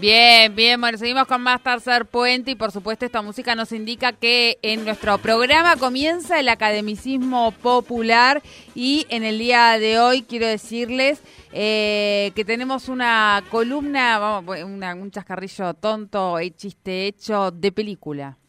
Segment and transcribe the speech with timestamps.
[0.00, 4.14] Bien, bien, bueno, seguimos con más Tercer Puente y por supuesto esta música nos indica
[4.14, 8.42] que en nuestro programa comienza el academicismo popular
[8.74, 11.20] y en el día de hoy quiero decirles
[11.52, 18.39] eh, que tenemos una columna, vamos, un chascarrillo tonto y chiste hecho de película.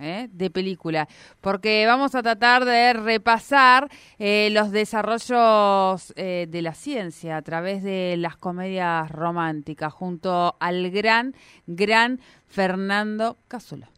[0.00, 0.28] ¿Eh?
[0.30, 1.08] de película,
[1.40, 3.88] porque vamos a tratar de repasar
[4.18, 10.90] eh, los desarrollos eh, de la ciencia a través de las comedias románticas junto al
[10.90, 11.34] gran,
[11.66, 13.88] gran Fernando Cásulo.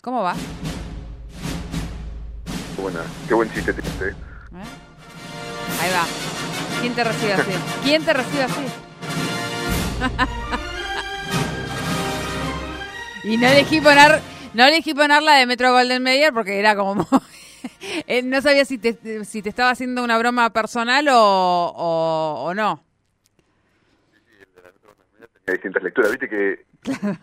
[0.00, 0.34] ¿Cómo va?
[2.80, 4.16] Buena, qué buen chiste tiene.
[5.80, 6.04] Ahí va.
[6.80, 7.52] ¿Quién te recibe así?
[7.84, 8.62] ¿Quién te recibe así?
[13.24, 14.20] y no dejé poner
[14.54, 17.06] no elegí ponerla de Metro Golden Mayer porque era como...
[18.08, 22.82] Eh, no sabía si te, si te estaba haciendo una broma personal o, o, no.
[25.44, 26.10] Tenía distintas lecturas.
[26.10, 26.64] Viste que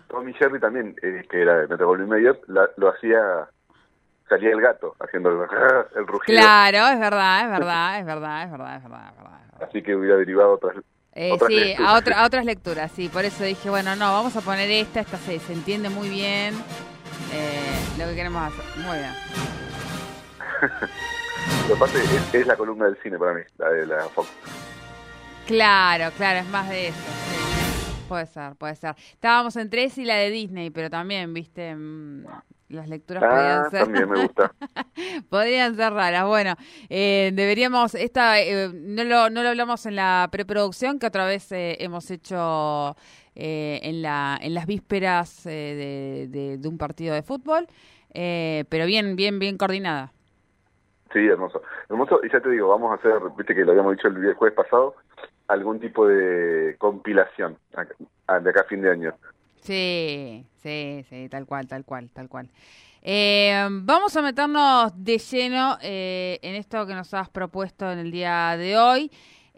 [0.07, 3.50] Tommy Jerry también, eh, que era de Metro Golden Mayer, lo hacía
[4.30, 5.39] salía el gato haciendo el,
[5.95, 6.39] el, rugido.
[6.39, 9.67] Claro, es verdad, es verdad, es verdad, es verdad, es verdad, es verdad.
[9.67, 10.77] Así que hubiera derivado otras,
[11.13, 14.41] eh, sí, a, otra, a otras lecturas, sí, por eso dije, bueno, no, vamos a
[14.41, 16.53] poner esta, esta se, se entiende muy bien.
[17.34, 18.66] Eh, lo que queremos hacer.
[18.84, 19.14] Muy bien.
[21.67, 24.28] Lo que pasa es, es la columna del cine para mí, la de la Fox.
[25.47, 26.97] Claro, claro, es más de eso.
[28.08, 28.95] Puede ser, puede ser.
[29.14, 32.25] Estábamos en tres y la de Disney, pero también, viste, mm,
[32.70, 33.84] las lecturas ah, podían ser.
[33.84, 34.53] También me gusta.
[35.30, 36.25] podrían ser raras.
[36.25, 36.56] Bueno,
[36.90, 41.52] eh, deberíamos, esta, eh, no, lo, no lo hablamos en la preproducción, que otra vez
[41.52, 42.96] eh, hemos hecho
[43.41, 47.68] eh, en, la, en las vísperas eh, de, un partido de fútbol,
[48.13, 50.12] eh, pero bien, bien, bien coordinada.
[51.13, 51.62] Sí, hermoso.
[51.90, 54.57] Hermoso, y ya te digo, vamos a hacer, viste que lo habíamos dicho el jueves
[54.57, 54.96] pasado,
[55.47, 59.16] algún tipo de compilación de acá a fin de año.
[59.69, 62.50] Sí, sí, sí, tal cual, tal cual, tal cual.
[63.03, 68.78] vamos a meternos de lleno en esto que nos has propuesto en el día de
[68.78, 69.12] hoy.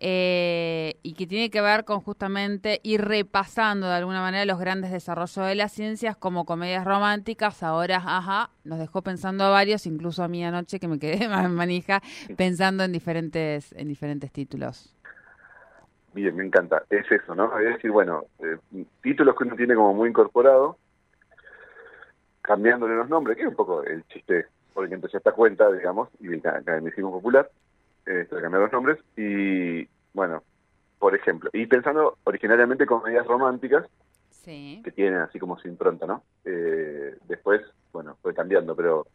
[0.04, 4.92] Eh, y que tiene que ver con justamente ir repasando de alguna manera los grandes
[4.92, 7.62] desarrollos de las ciencias como comedias románticas.
[7.62, 12.02] Ahora, ajá, nos dejó pensando a varios, incluso a mí anoche que me quedé manija
[12.36, 14.96] pensando en diferentes, en diferentes títulos.
[16.14, 16.84] Bien, me encanta.
[16.90, 17.58] Es eso, ¿no?
[17.60, 18.58] Es decir, bueno, eh,
[19.02, 20.78] títulos que uno tiene como muy incorporado,
[22.42, 26.28] cambiándole los nombres, que es un poco el chiste, porque empecé esta cuenta, digamos, y
[26.28, 27.50] el academicismo popular
[28.06, 30.44] este, cambiar los nombres, y bueno,
[31.00, 33.86] por ejemplo, y pensando originariamente comedias románticas,
[34.44, 36.24] que tienen así como su impronta, ¿no?
[36.46, 37.62] Eh, después,
[37.94, 39.06] bueno, fue cambiando, pero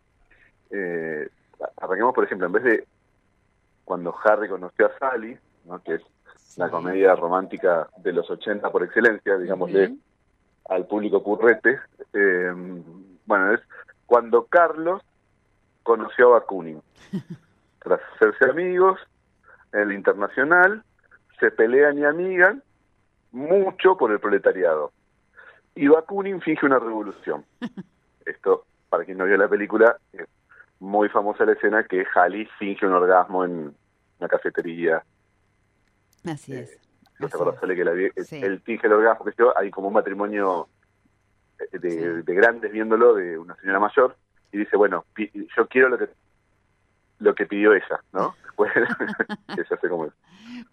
[0.70, 1.28] eh,
[1.78, 2.86] arranquemos, por ejemplo, en vez de
[3.84, 5.82] cuando Harry conoció a Sally, ¿no?
[5.82, 6.02] que es
[6.56, 9.70] la comedia romántica de los 80 por excelencia, digamos,
[10.68, 11.78] al público currete,
[12.12, 12.52] eh,
[13.26, 13.60] bueno, es
[14.06, 15.02] cuando Carlos
[15.82, 16.82] conoció a Bakunin.
[17.86, 18.98] tras hacerse amigos
[19.72, 20.82] en el internacional,
[21.38, 22.60] se pelean y amigan
[23.30, 24.90] mucho por el proletariado.
[25.76, 27.44] Y Bakunin finge una revolución.
[28.26, 30.26] Esto, para quien no vio la película, es
[30.80, 33.72] muy famosa la escena que Halley finge un orgasmo en
[34.18, 35.04] una cafetería.
[36.26, 36.72] Así es.
[36.72, 36.80] Eh,
[37.18, 40.68] no que la, él finge el orgasmo, que yo, hay como un matrimonio
[41.58, 44.16] eh, de, de, grandes viéndolo, de una señora mayor,
[44.52, 45.04] y dice, bueno,
[45.56, 46.08] yo quiero lo que
[47.18, 48.34] lo que pidió ella, ¿no?
[48.44, 48.72] Después,
[49.48, 50.12] ella es.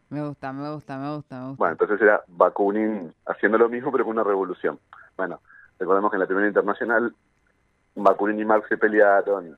[0.10, 1.58] Me gusta, me gusta, me gusta, me gusta.
[1.58, 4.80] Bueno, entonces era Bakunin haciendo lo mismo, pero con una revolución.
[5.18, 5.42] Bueno,
[5.80, 7.16] recordemos que en la Primera Internacional
[7.96, 9.58] Bakunin y Marx se pelearon,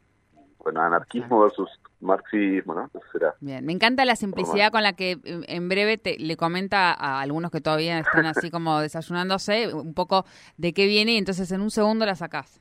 [0.66, 1.70] bueno, anarquismo versus
[2.02, 2.86] marxismo, ¿no?
[2.86, 6.92] Entonces era Bien, me encanta la simplicidad con la que en breve te, le comenta
[6.92, 10.26] a algunos que todavía están así como desayunándose un poco
[10.58, 12.60] de qué viene y entonces en un segundo la sacás.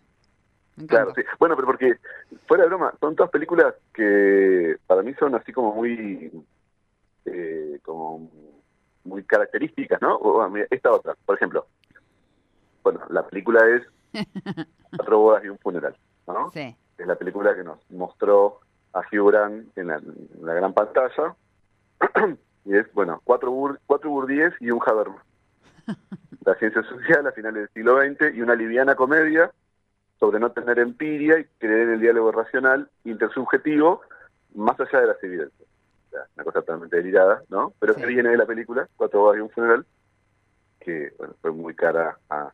[0.87, 1.23] Claro, sí.
[1.39, 1.95] Bueno, pero porque,
[2.47, 6.31] fuera de broma, son todas películas que para mí son así como muy,
[7.25, 8.31] eh, como
[9.05, 10.21] muy características, ¿no?
[10.71, 11.67] esta otra, por ejemplo.
[12.83, 13.83] Bueno, la película es
[14.95, 15.97] Cuatro bodas y un funeral,
[16.27, 16.51] ¿no?
[16.53, 16.77] Sí.
[16.99, 18.61] Es la película que nos mostró
[18.93, 20.00] a Hugh Grant en la,
[20.55, 21.35] gran pantalla.
[22.64, 25.23] y es, bueno, cuatro, bur, cuatro burdíes y un Habermas.
[26.44, 29.50] la ciencia social a finales del siglo XX y una liviana comedia
[30.20, 34.02] sobre no tener empiria y creer en el diálogo racional intersubjetivo
[34.55, 35.69] más allá de las evidencias.
[36.08, 37.73] O sea, una cosa totalmente delirada, ¿no?
[37.81, 38.00] Pero Sí.
[38.00, 39.85] que viene de la película, Cuatro bodas y un funeral,
[40.81, 42.52] que bueno, fue muy cara a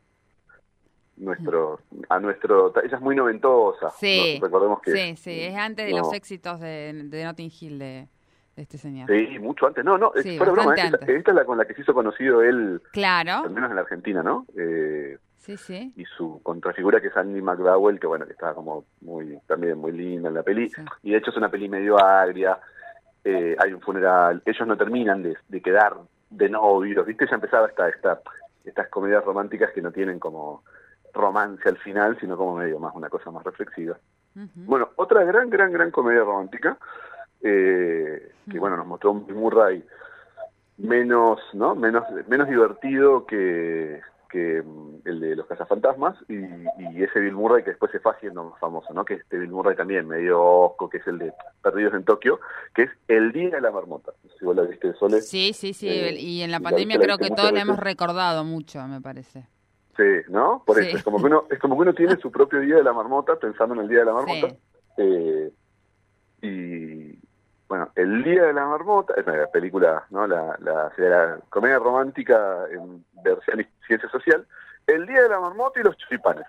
[1.21, 4.47] nuestro, a nuestro, ella es muy noventosa, Sí, ¿no?
[4.47, 5.99] recordemos que sí, sí, es antes de no.
[5.99, 8.09] los éxitos de, de Notting Hill de,
[8.57, 9.09] de este señor.
[9.09, 9.85] Sí, mucho antes.
[9.85, 12.43] No, no, Sí, fuera broma, bastante esta, es la con la que se hizo conocido
[12.43, 14.47] él, Claro, al menos en la Argentina, ¿no?
[14.57, 15.93] Eh, sí, sí.
[15.97, 19.93] y su contrafigura que es Andy McDowell, que bueno, que estaba como muy, también muy
[19.93, 20.69] linda en la peli.
[20.71, 20.83] Sí.
[21.03, 22.59] Y de hecho es una peli medio agria,
[23.25, 25.97] eh, hay un funeral, ellos no terminan de, de quedar
[26.31, 27.27] de novios, ¿viste?
[27.29, 28.21] Ya empezaba esta, esta,
[28.65, 30.63] estas comedias románticas que no tienen como
[31.13, 33.99] romance al final, sino como medio más una cosa más reflexiva.
[34.55, 36.79] Bueno, otra gran, gran, gran comedia romántica,
[37.43, 39.85] eh, que bueno, nos mostró un Bill Murray
[40.79, 41.75] menos, ¿no?
[41.75, 47.65] Menos, menos divertido que, que mm, el de los cazafantasmas y, y ese Bill Murray
[47.65, 49.05] que después se fue haciendo más famoso, ¿no?
[49.05, 52.41] Que este Bill Murray también, medio osco, que es el de Perdidos en Tokio,
[52.75, 54.13] que es El Día de la Marmota.
[54.39, 55.21] Si vos la viste, Sole.
[55.21, 55.89] Sí, sí, sí.
[55.89, 59.47] Eh, y en la pandemia la creo que todos la hemos recordado mucho, me parece.
[60.01, 60.63] Sí, ¿no?
[60.65, 60.89] Por Sí.
[60.89, 62.95] eso, es como, que uno, es como que uno tiene su propio Día de la
[62.95, 64.49] Marmota, pensando en el Día de la Marmota.
[64.49, 64.57] Sí.
[64.97, 65.53] Eh,
[66.43, 67.19] y
[67.69, 70.27] bueno, El Día de la Marmota, es una película, ¿no?
[70.27, 74.47] La, la, la comedia romántica en versión y ciencia social.
[74.87, 76.47] El Día de la Marmota y los choripanes.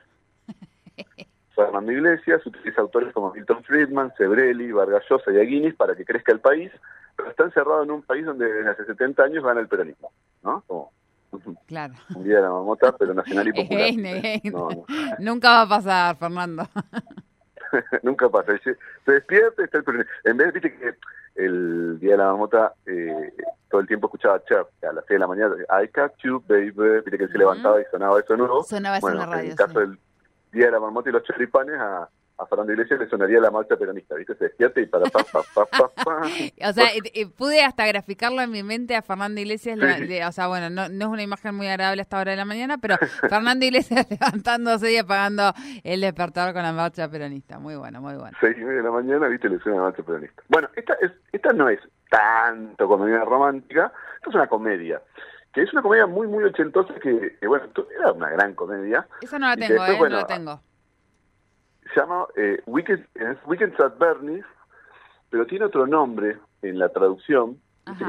[1.56, 6.32] Fernando Iglesias utiliza autores como Milton Friedman, Sebrelli, Vargas Llosa y Aguinis para que crezca
[6.32, 6.72] el país,
[7.18, 10.12] pero está encerrado en un país donde desde hace 70 años gana el peronismo,
[10.42, 10.64] ¿no?
[10.66, 10.94] Como
[11.68, 11.94] Claro.
[12.16, 13.92] un Día de la Marmota, pero nacional y popular.
[14.52, 14.86] No, no.
[15.20, 16.68] Nunca va a pasar, Fernando.
[18.04, 18.54] Nunca pasa.
[18.64, 18.76] Se,
[19.12, 20.12] despierta y está el peronismo.
[20.24, 20.96] En vez, viste que
[21.36, 23.34] el día de la marmota eh,
[23.70, 25.56] todo el tiempo escuchaba Cher a las 6 de la mañana.
[25.82, 26.72] I catch you, baby.
[26.72, 28.64] Viste que se levantaba y sonaba eso nuevo.
[28.64, 29.52] Sonaba eso bueno, en la radio.
[29.52, 29.80] el caso sí.
[29.80, 30.00] del
[30.52, 32.10] día de la marmota y los choripanes, a,
[32.42, 34.16] a Fernando Iglesias le sonaría la marcha peronista.
[34.16, 34.36] ¿Viste?
[34.36, 36.22] Se despierta y para pa, pa, pa, pa, pa.
[36.70, 39.78] O sea, eh, pude hasta graficarlo en mi mente a Fernando Iglesias.
[39.80, 40.08] Sí, la- sí.
[40.08, 42.38] de- o sea, bueno, no, no es una imagen muy agradable a esta hora de
[42.38, 42.96] la mañana, pero
[43.30, 45.54] Fernando Iglesias levantándose y apagando
[45.84, 47.60] el despertador con la marcha peronista.
[47.60, 48.36] Muy bueno, muy bueno.
[48.40, 50.42] seis y media de la mañana, viste, le suena la marcha peronista.
[50.50, 51.80] Bueno, esta, es, esta no es
[52.10, 55.02] tanto comedia romántica, esta es una comedia,
[55.54, 57.66] que es una comedia muy, muy ochentosa que, que, bueno,
[57.98, 59.08] era una gran comedia.
[59.22, 59.98] Esa no la tengo, después, ¿eh?
[59.98, 60.62] bueno, no la tengo.
[61.94, 63.06] Se llama eh, Weekend,
[63.46, 64.46] Weekends at Bernie's,
[65.30, 67.58] pero tiene otro nombre en la traducción.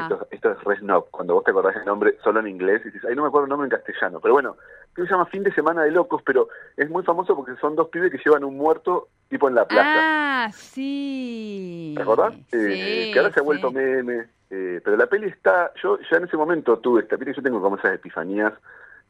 [0.03, 2.91] Esto, esto es re snob, cuando vos te acordás el nombre solo en inglés y
[2.91, 4.21] dices, ay, no me acuerdo el nombre en castellano.
[4.21, 4.57] Pero bueno,
[4.95, 7.89] que se llama Fin de Semana de Locos, pero es muy famoso porque son dos
[7.89, 10.45] pibes que llevan un muerto tipo en la playa.
[10.45, 11.95] Ah, sí.
[11.97, 12.35] ¿Te acordás?
[12.51, 14.27] Sí, Eh, que ahora se ha vuelto meme.
[14.51, 15.73] eh, pero la peli está.
[15.83, 17.17] Yo ya en ese momento tuve esta.
[17.17, 18.53] Viste, yo tengo como esas epifanías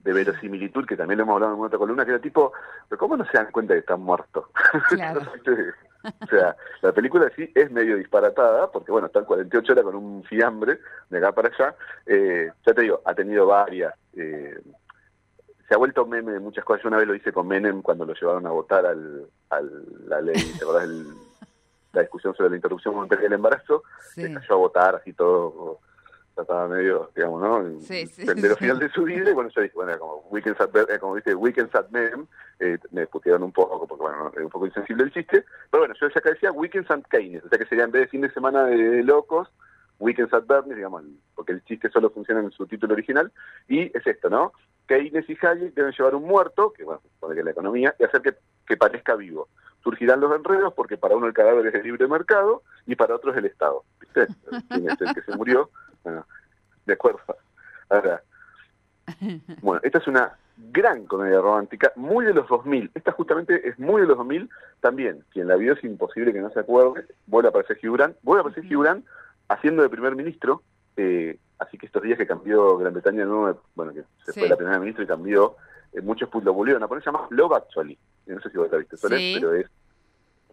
[0.03, 2.53] de verosimilitud, que también lo hemos hablado en otra columna, que era tipo,
[2.89, 4.47] ¿pero cómo no se dan cuenta que están muertos?
[4.89, 5.21] Claro.
[6.21, 10.25] o sea, la película sí es medio disparatada, porque bueno, están 48 horas con un
[10.25, 11.75] fiambre de acá para allá.
[12.07, 13.95] Eh, ya te digo, ha tenido varias.
[14.15, 14.61] eh,
[15.69, 16.83] se ha vuelto meme de muchas cosas.
[16.83, 19.71] Yo una vez lo hice con Menem cuando lo llevaron a votar al, al
[20.09, 20.85] la ley, ¿te acordás?
[20.85, 21.07] El-
[21.93, 23.83] la discusión sobre la interrupción voluntaria del embarazo,
[24.15, 24.23] Sí.
[24.23, 25.79] se cayó a votar así todo,
[26.35, 27.59] trataba medio, digamos, ¿no?
[27.61, 28.55] En- Sí, sí, lo sí.
[28.57, 31.35] final de su vida, y bueno, yo dije, bueno, como Weekends at, eh, como dice,
[31.35, 32.27] Weekends at Menem,
[32.59, 35.95] eh, me putearon un poco, porque bueno, es un poco insensible el chiste, pero bueno,
[36.01, 38.31] yo ya decía Weekends at Keynes, o sea que sería en vez de fin de
[38.33, 39.49] semana de locos,
[39.99, 43.31] Weekends at Bernie, digamos, porque el chiste solo funciona en su título original,
[43.69, 44.53] y es esto, ¿no?
[44.89, 48.21] Keynes y Hayek deben llevar un muerto, que bueno, supone que la economía, y hacer
[48.23, 48.35] que,
[48.67, 49.49] que parezca vivo.
[49.85, 53.33] Surgirán los enredos porque para uno el cadáver es el libre mercado y para otro
[53.33, 53.83] es el Estado.
[54.01, 54.29] ¿Viste?
[54.69, 55.71] ¿Quién es el que se murió?
[56.05, 56.27] Bueno,
[56.87, 57.21] de acuerdo.
[57.89, 58.23] Ahora,
[59.63, 60.33] bueno, esta es una
[60.71, 62.91] gran comedia romántica, muy de los 2000.
[62.95, 64.49] Esta justamente es muy de los 2000
[64.81, 65.25] también.
[65.33, 67.07] Quien la vio es imposible que no se acuerde.
[67.27, 68.17] Vuelve a aparecer Hugh Grant.
[68.23, 69.05] Vuelve a aparecer Hugh Grant
[69.49, 70.63] haciendo de primer ministro.
[70.97, 74.41] eh, así que estos días que cambió Gran Bretaña nuevo, bueno, que se Sí.
[74.41, 75.57] fue la primera ministra y cambió,
[75.95, 77.03] eh, muchos lo volvieron a poner.
[77.03, 77.97] Se llama Love Actually.
[78.27, 79.39] No sé si vos la viste, Sí.
[79.41, 79.67] pero es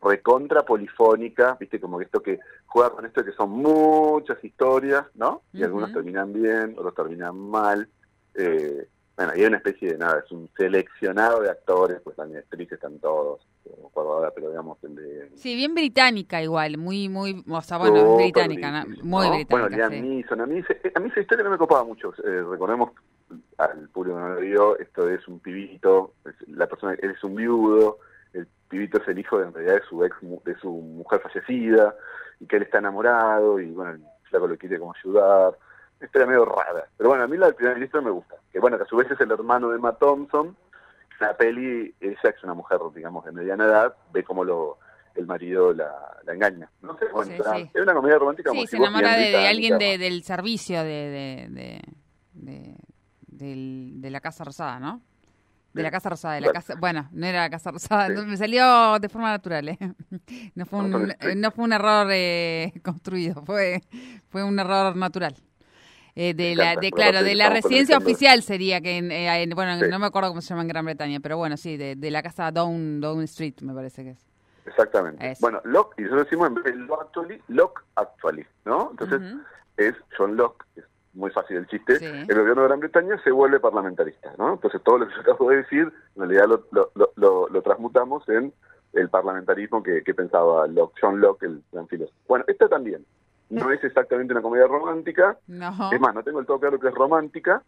[0.02, 5.06] recontra polifónica, viste, como que esto que juega con esto de que son muchas historias,
[5.16, 5.42] ¿no?
[5.54, 7.88] Y algunos terminan bien, otros terminan mal.
[8.36, 8.88] Eh,
[9.18, 12.74] bueno, y hay una especie de nada, es un seleccionado de actores, pues también actrices
[12.74, 13.46] están todos,
[13.82, 15.30] no acuerdo ahora, pero digamos el de...
[15.36, 18.86] Sí, bien británica igual, muy, muy, o sea, bueno, británica, ¿no?
[19.04, 19.34] muy ¿no?
[19.34, 20.02] británica, Bueno, Liam sí.
[20.02, 22.14] Neeson, a mí, ese- a mí esa historia no me copaba mucho.
[22.24, 22.92] Eh, recordemos
[23.58, 27.22] al público que no lo vio, esto es un pibito, es- la persona, él es
[27.24, 27.98] un viudo,
[28.34, 31.96] el pibito es el hijo de, en realidad de su ex, de su mujer fallecida,
[32.40, 35.58] y que él está enamorado, y bueno, el flaco lo quiere como ayudar,
[36.00, 36.86] una historia medio rara.
[36.98, 38.36] Pero bueno, a mí la del primer ministro me gusta.
[38.52, 40.56] Que bueno, que a su vez es el hermano de Matt Thompson.
[41.20, 44.78] La peli, ella es una mujer, digamos, de mediana edad, ve cómo lo
[45.16, 46.70] el marido la, la engaña.
[46.82, 47.72] No sé, bueno, Sí, es una- sí.
[47.74, 51.82] es una comedia romántica Sí, se enamora de, alguien de- del servicio de, de,
[52.34, 52.76] de,
[53.28, 55.02] de la Casa Rosada, ¿no?
[55.74, 56.54] De la Casa Rosada, de la Bueno.
[56.62, 58.26] casa, bueno, no era la Casa Rosada, Sí.
[58.26, 59.78] me salió de forma natural, ¿eh?
[60.56, 61.28] No fue un, No, no, sí.
[61.36, 63.82] no fue un error eh, construido, fue,
[64.30, 65.36] fue un error natural.
[66.16, 69.80] Eh, de la, de, claro, de la residencia oficial sería que, en, eh, en- bueno,
[69.80, 69.86] Sí.
[69.90, 72.22] no me acuerdo cómo se llama en Gran Bretaña, pero bueno, sí, de, de la
[72.24, 74.26] casa Down, Down Street, me parece que es.
[74.66, 75.32] Exactamente.
[75.32, 75.40] Eso.
[75.42, 78.90] Bueno, Locke, y nosotros decimos en vez de Locke Actually, Locke Actually, ¿no?
[78.92, 79.22] Entonces
[79.78, 82.06] es John Locke, es muy fácil el chiste, Sí.
[82.06, 84.54] el gobierno de Gran Bretaña se vuelve parlamentarista, ¿no?
[84.54, 88.28] Entonces todo lo que yo acabo de decir, en realidad lo, lo, lo, lo- transmutamos
[88.30, 88.54] en
[88.94, 92.18] el parlamentarismo que, que pensaba Locke, John Locke, el gran filósofo.
[92.28, 93.06] Bueno, esta también.
[93.50, 96.88] No es exactamente una comedia romántica, No, es más, no tengo el todo claro que
[96.88, 97.64] es romántica,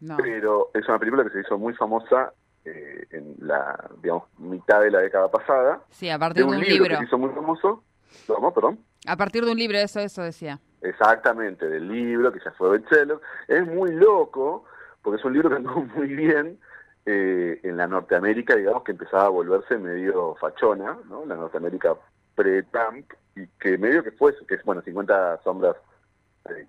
[0.00, 0.16] no.
[0.16, 2.32] pero es una película que se hizo muy famosa
[2.64, 6.56] eh, en la, digamos, mitad de la década pasada, Sí, a partir de de un
[6.56, 6.90] un libro, libro.
[6.90, 7.82] que se hizo muy famoso.
[8.26, 8.78] ¿Cómo, perdón?
[9.06, 10.60] A partir de un libro, eso, eso decía.
[10.82, 13.18] Exactamente, del libro que ya fue bestseller.
[13.46, 14.64] Es muy loco,
[15.02, 16.58] porque es un libro que anduvo muy bien
[17.06, 21.24] eh, en la Norteamérica, digamos, que empezaba a volverse medio fachona, ¿no?
[21.26, 21.94] La Norteamérica
[22.34, 25.76] pre-Trump, y que medio que fue, que es, bueno, 50 sombras,
[26.48, 26.66] eh,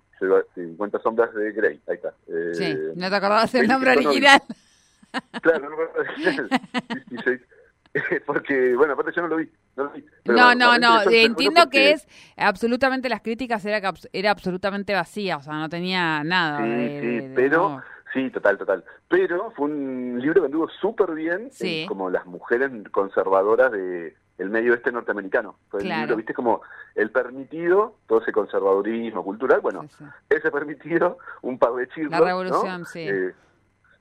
[0.54, 2.12] 50 sombras de Grey, ahí está.
[2.26, 4.40] Eh, Sí, no te acordabas el nombre original.
[5.42, 6.12] Claro, no me acuerdo.
[7.08, 7.40] 56.
[8.26, 9.50] Porque, bueno, aparte yo no lo vi.
[9.76, 10.04] No, lo vi.
[10.24, 14.30] Pero No, no, no, el entiendo porque- que es absolutamente las críticas era que era
[14.30, 16.58] absolutamente vacía, o sea, no tenía nada.
[16.62, 17.82] Sí, de- sí, de- de pero,
[18.12, 18.84] sí, total, total.
[19.08, 21.84] Pero fue un libro que anduvo súper bien, en Sí.
[21.88, 25.56] como las mujeres conservadoras de el medio este norteamericano.
[25.68, 25.94] Fue Claro.
[25.94, 26.62] el libro, viste, como
[26.94, 30.04] el permitido, todo ese conservadurismo cultural, bueno, Sí, sí.
[30.30, 32.86] ese permitido, un par de chirlos, La revolución, ¿no?
[32.86, 33.00] sí.
[33.06, 33.32] Eh,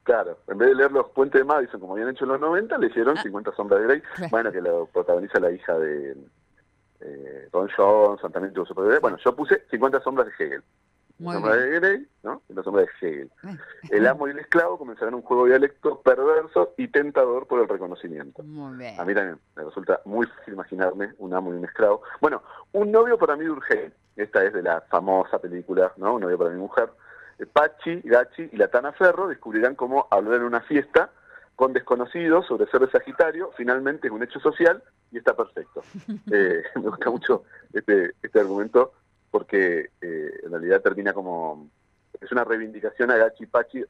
[0.03, 2.77] claro, en vez de leer los puentes de Madison como habían hecho en los 90,
[2.77, 4.13] leyeron 50 sombras de Grey, Ah.
[4.15, 4.29] Claro.
[4.31, 6.15] bueno, que lo protagoniza la hija de
[7.01, 8.99] eh, Ron Johnson, también tuvo su papel.
[8.99, 10.63] Bueno, yo puse 50 sombras de Hegel.
[11.17, 11.69] Muy sombra bien.
[11.71, 12.41] de Grey, ¿no?
[12.49, 13.31] Y la sombra de Hegel.
[13.89, 18.41] El amo y el esclavo comenzarán un juego dialecto perverso y tentador por el reconocimiento.
[18.43, 18.99] Muy bien.
[18.99, 22.01] A mí también me resulta muy fácil imaginarme un amo y un esclavo.
[22.21, 22.41] Bueno,
[22.73, 23.93] un novio para mí de Urgel.
[24.15, 26.15] Esta es de la famosa película, ¿no?
[26.15, 26.89] Un novio para mi mujer.
[27.39, 31.11] Eh, Pachi, Gachi y la Tana Ferro descubrirán cómo hablar en una fiesta
[31.55, 33.51] con desconocidos sobre ser de Sagitario.
[33.57, 35.83] Finalmente es un hecho social y está perfecto.
[36.31, 37.43] Eh, me gusta mucho
[37.73, 38.93] este, este argumento
[39.31, 41.69] porque eh, en realidad termina como
[42.19, 43.83] es una reivindicación a Gachi y Pachi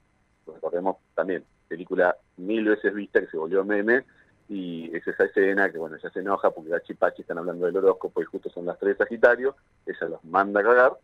[0.46, 4.06] recordemos también película mil veces vista que se volvió meme
[4.48, 7.66] y es esa escena que bueno ella se enoja porque Gachi y Pachi están hablando
[7.66, 10.98] del horóscopo y justo son las tres de Sagitario ella los manda a cagar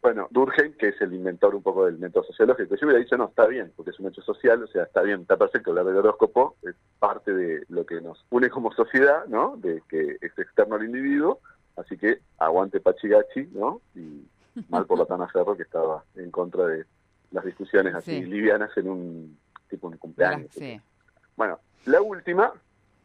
[0.00, 3.26] bueno, Durkheim, que es el inventor un poco del método sociológico, yo hubiera dicho, no,
[3.26, 5.96] está bien, porque es un hecho social, o sea, está bien, está perfecto hablar del
[5.96, 9.56] horóscopo, es parte de lo que nos une como sociedad, ¿no?
[9.56, 11.40] De que es externo al individuo,
[11.76, 13.80] así que aguante Pachigachi, ¿no?
[13.96, 14.24] Y
[14.68, 16.84] mal por la Tana Ferro, que estaba en contra de
[17.30, 18.24] las discusiones así Sí.
[18.26, 19.38] livianas en un
[19.68, 20.50] tipo un cumpleaños.
[20.52, 20.80] Sí.
[21.36, 22.52] Bueno, la última,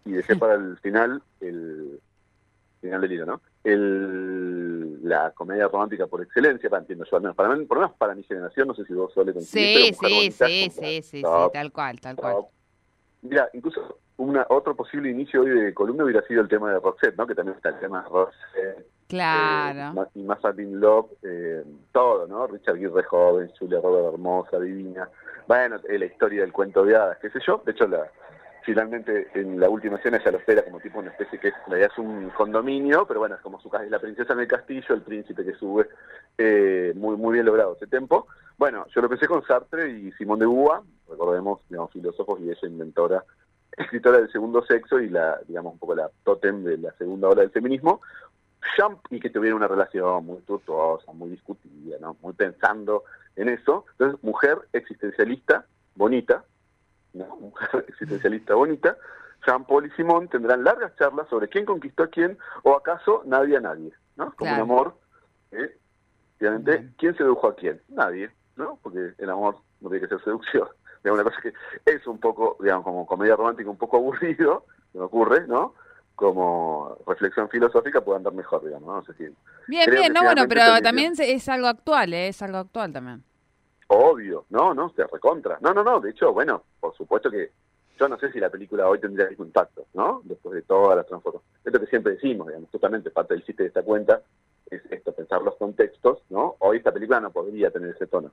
[0.06, 2.00] y dejé para el final el
[2.82, 3.42] final del libro, ¿no?
[3.64, 7.98] El, la comedia romántica por excelencia, para, entiendo yo, al menos para, por lo menos
[7.98, 9.96] para mi generación, no sé si vos suele Sí, coincidir.
[9.96, 12.36] sí, sí, sí, sí, sí, top, tal cual, tal cual.
[13.22, 17.16] Mira, incluso una, otro posible inicio hoy de columna hubiera sido el tema de Roxette,
[17.18, 17.26] ¿no?
[17.26, 18.88] Que también está el tema de Roxette.
[19.08, 20.02] Claro.
[20.04, 22.48] Eh, y más Latin Love, eh, todo, ¿no?
[22.48, 25.10] Richard Gere joven, Julia Roberts hermosa, divina.
[25.48, 27.62] Bueno, eh, la historia del cuento de hadas, qué sé yo.
[27.66, 28.10] De hecho, la,
[28.64, 31.98] finalmente en la última escena ella lo espera como tipo una especie que es, es
[31.98, 35.02] un condominio, pero bueno, es como su ca- es la princesa en el castillo, el
[35.02, 35.90] príncipe que sube.
[36.38, 38.28] Eh, muy muy bien logrado ese tempo.
[38.58, 42.68] Bueno, yo lo pensé con Sartre y Simón de Beauvoir, recordemos, digamos, filósofos y ella
[42.68, 43.24] inventora,
[43.76, 47.42] escritora del segundo sexo y la, digamos, un poco la tótem de la segunda ola
[47.42, 48.02] del feminismo.
[49.10, 52.16] Y que tuviera una relación muy tortuosa, muy discutida, ¿no?
[52.22, 53.04] Muy pensando
[53.36, 53.86] en eso.
[53.92, 55.66] Entonces, mujer existencialista,
[55.96, 56.44] bonita,
[57.14, 57.36] ¿no?
[57.38, 58.98] Mujer existencialista bonita.
[59.46, 63.58] Jean Paul y Simón tendrán largas charlas sobre quién conquistó a quién o acaso nadie
[63.58, 64.26] a nadie, ¿no?
[64.36, 64.64] Como Claro.
[64.64, 64.96] un amor,
[65.52, 65.78] ¿eh?
[66.40, 66.90] Obviamente.
[66.98, 67.82] ¿quién sedujo a quién?
[67.90, 68.80] Nadie, ¿no?
[68.82, 70.68] Porque el amor no tiene que ser seducción.
[71.04, 71.54] Es una cosa que
[71.86, 75.74] es un poco, digamos, como comedia romántica, un poco aburrido, me ocurre, ¿no?
[76.16, 78.96] Como reflexión filosófica puede andar mejor, digamos, ¿no?
[78.96, 79.24] No sé si
[79.68, 82.30] Bien, bien, no, bueno, pero también es algo actual, ¿eh?
[82.30, 83.22] es algo actual también.
[83.88, 85.58] Obvio, no, no, se recontra.
[85.60, 86.64] No, no, no, de hecho, bueno,
[86.94, 87.52] supuesto que
[88.00, 90.22] yo no sé si la película hoy tendría mismo impacto, ¿no?
[90.24, 91.60] Después de todas las transformaciones.
[91.64, 94.22] Es lo que siempre decimos, digamos, justamente parte del chiste de esta cuenta
[94.70, 96.56] es esto, pensar los contextos, ¿no?
[96.60, 98.32] Hoy esta película no podría tener ese tono.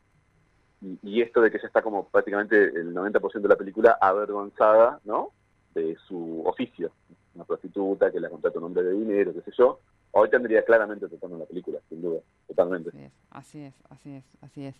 [1.02, 5.32] Y, esto de que ella está como prácticamente el 90% de la película avergonzada, ¿no?
[5.74, 6.90] De su oficio.
[7.34, 9.80] Una prostituta que la contrata un hombre de dinero, qué sé yo.
[10.12, 12.20] Hoy tendría claramente ese tono en la película, sin duda,
[12.54, 12.90] totalmente.
[13.30, 14.42] Así es, así es, así es.
[14.42, 14.74] Así es.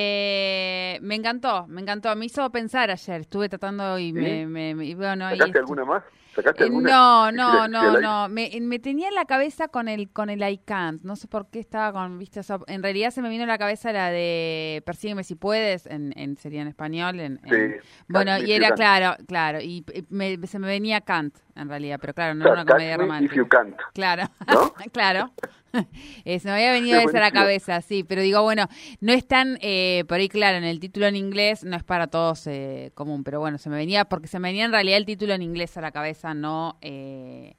[0.00, 2.14] Eh, me encantó, me encantó.
[2.16, 3.20] Me hizo pensar ayer.
[3.22, 4.12] Estuve tratando y ¿Sí?
[4.12, 6.02] me, me, me- y bueno, ¿Sacaste alguna más?
[6.34, 6.90] ¿Sacaste Eh, alguna?
[6.90, 8.28] No, no, no, no.
[8.28, 11.02] Me, me tenía en la cabeza con el con el I can't.
[11.02, 13.92] No sé por qué estaba con, viste, en realidad se me vino a la cabeza
[13.92, 17.18] la de Persígueme si puedes, en, en sería en español.
[17.20, 19.60] En, en- Sí, bueno, y era claro, claro.
[19.60, 22.98] Y y me- se me venía Kant, en realidad, pero claro, no era una comedia
[22.98, 23.34] Me If romántica.
[23.36, 23.76] You Can't.
[23.94, 24.72] Claro, ¿No?
[24.92, 25.32] claro.
[26.24, 28.66] Eh, se me había venido esa a la cabeza, sí, pero digo, bueno,
[29.00, 32.06] no es tan, eh, por ahí claro, en el título en inglés no es para
[32.08, 35.06] todos eh, común, pero bueno, se me venía, porque se me venía en realidad el
[35.06, 37.54] título en inglés a la cabeza, no eh,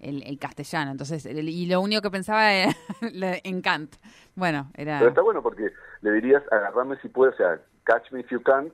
[0.00, 2.74] el, el castellano, entonces, el- y lo único que pensaba era
[3.44, 3.96] en Kant.
[4.34, 4.98] Bueno, era...
[4.98, 5.70] Pero está bueno porque
[6.02, 8.72] le dirías, agarrame si puedes, o sea, catch me if you can't,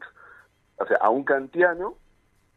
[0.77, 1.97] o sea, a un kantiano,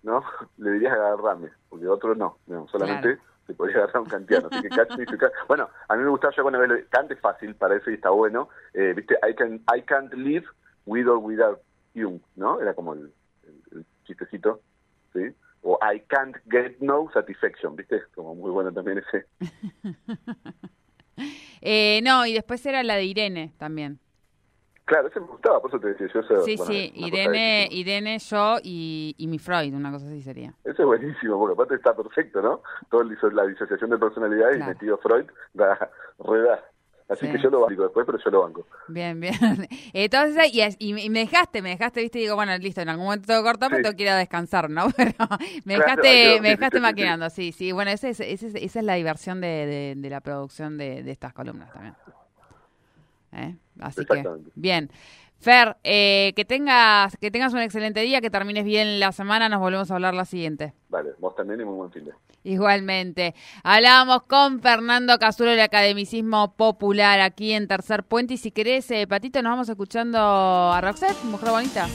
[0.02, 0.24] ¿no?
[0.58, 3.33] Le dirías agarrame, porque otro no, no solamente Claro.
[3.48, 5.32] Se podría agarrar un kantiano, así que can't.
[5.48, 8.50] Bueno, a mí me gustaba yo cuando veo, Kant fácil para eso y está bueno,
[8.74, 10.46] eh, viste, I, can, I can't live
[10.86, 11.60] with or without
[11.94, 12.62] you, ¿no?
[12.62, 13.12] Era como el,
[13.44, 14.62] el- el chistecito,
[15.14, 15.34] ¿sí?
[15.62, 18.02] O I can't get no satisfaction, ¿viste?
[18.16, 19.26] Como muy bueno también ese.
[21.62, 24.00] Eh, no, y después era la de Irene también.
[24.94, 26.20] Claro, ese me gustaba, por eso te decía yo.
[26.20, 30.54] Eso, Sí, bueno, sí, Irene, Irene, yo y, y mi Freud, una cosa así sería.
[30.64, 32.62] Eso es buenísimo, porque aparte está perfecto, ¿no?
[32.92, 34.72] Todo la disociación de personalidad y Claro.
[34.72, 36.64] metido Freud, da, rueda.
[37.10, 38.68] Así Sí, que yo lo banco después, pero yo lo banco.
[38.88, 39.34] Bien, bien.
[39.94, 42.90] Entonces, y, es- y, y me dejaste, me dejaste, viste, y digo, bueno, listo, en
[42.90, 43.82] algún momento tengo porque Sí.
[43.82, 44.86] tengo que ir a descansar, ¿no?
[44.96, 45.16] Pero
[45.66, 47.72] me dejaste, me dejaste sí, maquinando, sí, sí.
[47.72, 51.02] Bueno, ese es- ese es- esa es la diversión de, de- de la producción de,
[51.02, 51.96] de estas columnas también.
[53.32, 53.56] ¿Eh?
[53.80, 54.24] Así que,
[54.56, 54.90] bien.
[55.40, 59.60] Fer, eh, que tengas que tengas un excelente día, que termines bien la semana, nos
[59.60, 60.74] volvemos a hablar la siguiente.
[60.88, 62.14] Vale, vos también y muy buen fin de.
[62.44, 63.36] Igualmente.
[63.64, 68.36] Hablábamos con Fernando Casulo del Academicismo Popular aquí en Tercer Puente.
[68.36, 71.88] Y si querés, eh, Patito, nos vamos escuchando a Roxette, Mujer Bonita.